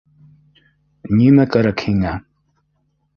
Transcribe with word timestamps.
Нимә 1.19 1.45
кәрәк 1.57 1.83
һиңә?! 1.91 2.15